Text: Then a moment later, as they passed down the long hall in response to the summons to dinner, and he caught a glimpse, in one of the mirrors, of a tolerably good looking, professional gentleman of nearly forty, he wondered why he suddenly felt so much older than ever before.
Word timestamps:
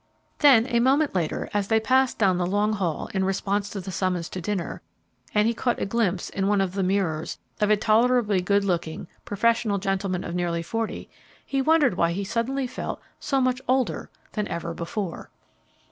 Then 0.39 0.65
a 0.65 0.79
moment 0.79 1.13
later, 1.13 1.47
as 1.53 1.67
they 1.67 1.79
passed 1.79 2.17
down 2.17 2.39
the 2.39 2.45
long 2.47 2.73
hall 2.73 3.11
in 3.13 3.23
response 3.23 3.69
to 3.69 3.79
the 3.79 3.91
summons 3.91 4.29
to 4.29 4.41
dinner, 4.41 4.81
and 5.31 5.47
he 5.47 5.53
caught 5.53 5.79
a 5.79 5.85
glimpse, 5.85 6.31
in 6.31 6.47
one 6.47 6.59
of 6.59 6.73
the 6.73 6.81
mirrors, 6.81 7.37
of 7.59 7.69
a 7.69 7.77
tolerably 7.77 8.41
good 8.41 8.65
looking, 8.65 9.07
professional 9.25 9.77
gentleman 9.77 10.23
of 10.23 10.33
nearly 10.33 10.63
forty, 10.63 11.07
he 11.45 11.61
wondered 11.61 11.97
why 11.97 12.13
he 12.13 12.23
suddenly 12.23 12.65
felt 12.65 12.99
so 13.19 13.39
much 13.39 13.61
older 13.67 14.09
than 14.33 14.47
ever 14.47 14.73
before. 14.73 15.29